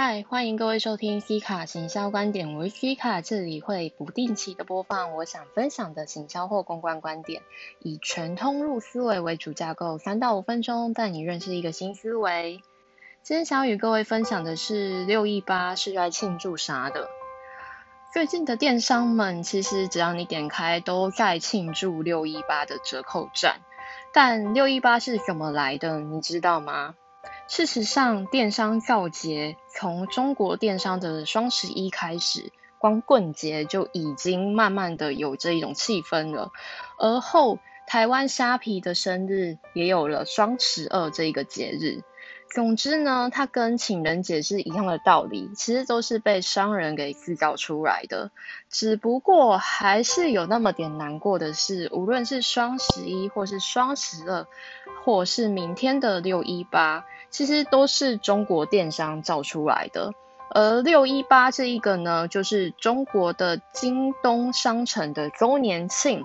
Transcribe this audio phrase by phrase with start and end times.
[0.00, 7.42] 嗨，欢迎各位收听 C 卡行销观点，我是 C 卡，这里会不定期的播放我想分享的行销或公关观点，
[7.80, 12.62] 以全通路思维为主架构，三到五分钟带你认识一个新思维。
[13.24, 17.08] 今天想与各位分享的是六一八是在庆祝啥的？
[18.14, 23.62] 最近的电商们其实只要你点开都在庆祝六一八的折扣战，
[24.14, 25.98] 但六一八是怎么来的？
[25.98, 26.94] 你知道吗？
[27.48, 36.52] 事实上，电商造节从中国电商的双十一开始，光棍节就已经慢慢的有这一种气氛了。
[36.98, 42.02] 而后，台湾虾皮的生日也有了双十二这一个节日。
[42.54, 48.30] 总之呢，它跟情人节是一样的道理，其实都是被商人给制造出来的。
[48.68, 54.46] 只不过还是有那么点难过的是，无论是双十一，或是双十二，
[55.02, 57.06] 或是明天的六一八。
[57.30, 60.12] 其实都是中国电商造出来的，
[60.50, 66.24] 而六一八这一个呢，就是中国的京东商城的周年庆，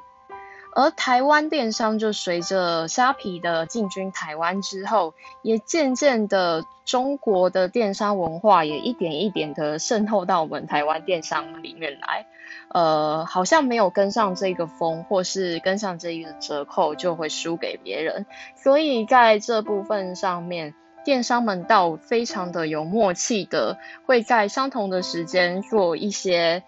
[0.76, 12.26] 而台湾电商就随着虾皮的进军台湾之后，也渐渐的中国的电商文化也一点一点的渗透到我们台湾电商里面来，
[12.70, 20.74] 呃，好像没有跟上这个风，或是跟上这一个折扣，就会输给别人，所以在这部分上面。
[21.06, 26.64] 电商们倒非常的有默契的，会在相同的时间做一些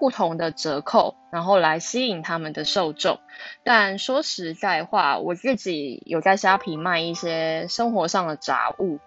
[0.00, 3.18] 不同的折扣，然后来吸引他们的受众。
[3.64, 8.98] 但说实在话，我自己有在虾皮卖一些生活上的杂物，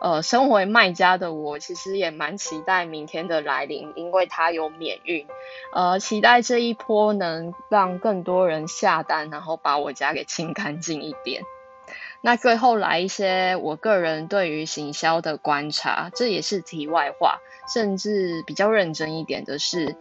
[0.00, 5.26] 呃，身为卖家的我，其实也蛮期待明天的来临，因为它有免运，
[5.72, 11.42] 呃，期待这一波能让更多人下单，然后把我家给清干净一点。
[12.22, 17.38] 那最后来一些我个人对于行销的观察，这也是题外话，
[17.72, 19.94] 甚至比较认真一点的是，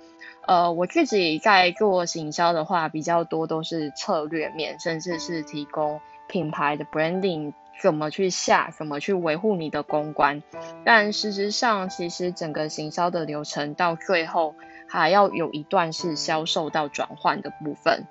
[0.48, 10.42] 呃，我自己在做行销的话，比较多都是策略面，甚至是提供品牌的 branding，怎么去下，怎么去维护你的公关。
[10.84, 14.56] 但事实上，其实整个行销的流程到最后
[14.88, 18.08] 还要有一段是销售到转换的部分。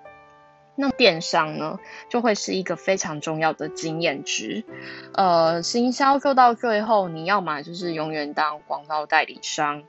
[0.77, 4.65] 那电商呢，就会是一个非常重要的经验值。
[5.15, 9.85] 呃，行销做到最后，你要么就是永远当广告代理商。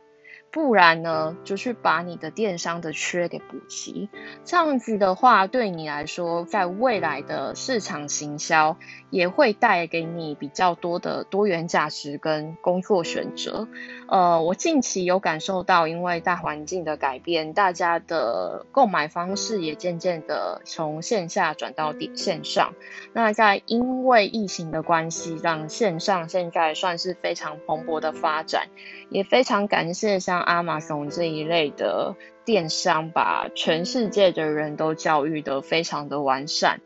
[0.56, 4.08] 不然呢，就去把你的电商的缺给补齐。
[4.46, 8.78] 这样子的话，对你来说，在未来的市场行销
[9.10, 13.68] 也会带给你比较多的多元价值跟工作选择。
[14.08, 22.74] 呃，我近期有感受到，因为大环境的改变，大家的购买方式也渐渐的从线下转到线上。
[23.12, 28.70] 那在因为疫情的关系，让线上现在算是非常蓬勃的发展，
[29.10, 30.45] 也非常感谢像。
[30.46, 36.82] 亚马逊这一类的电商，把全世界的人都教育的非常的完善，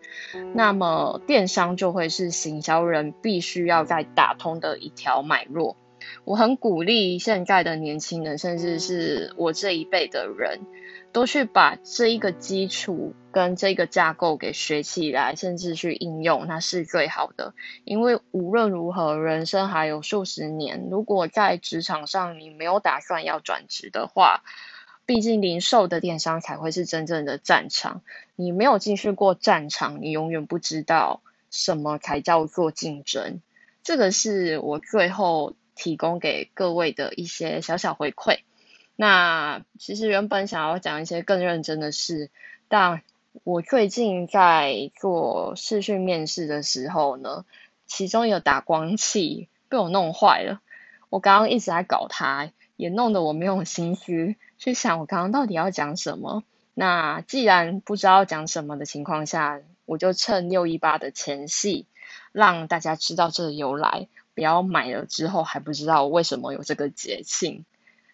[0.53, 5.75] 那么电商就会是行销人必须要在打通的一条脉络。
[6.26, 10.60] 我很鼓励现在的年轻人，甚至是我这一辈的人。
[11.12, 17.56] 都去把这一个基础跟这个架构给学起来，甚至去应用，那是最好的。
[17.84, 24.44] 因为无论如何，人生还有数十年，如果在职场上你没有打算要转职的话，
[25.08, 28.04] 毕竟零售的电商才会是真正的战场。
[28.36, 33.42] 你没有进去过战场，你永远不知道什么才叫做竞争。
[33.81, 38.40] 这个是我最后提供给各位的一些小小回馈。
[38.98, 42.30] 那其实原本想要讲一些更认真的事，
[42.68, 43.02] 但
[43.46, 47.46] 我最近在做视讯面试的时候呢，
[47.88, 50.60] 其中有打光器被我弄坏了。
[51.10, 56.44] 我刚刚一直在搞它，也弄得我没有心思去想我刚刚到底要讲什么。
[56.74, 61.86] 那既然不知道讲什么的情况下，我就趁六一八的前夕，
[62.34, 67.66] 让大家知道这个由来，不要买了之后还不知道为什么有这个节庆。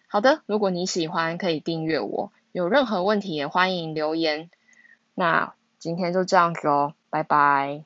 [0.08, 2.32] 好的，如果你喜欢，可以订阅我。
[2.50, 4.50] 有任何问题也欢迎留言。
[5.14, 7.84] 那今天就这样子哦，拜拜。